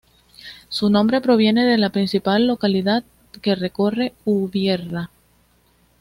[0.67, 3.03] Su nombre proviene de la principal localidad
[3.43, 5.11] que recorre, Ubierna.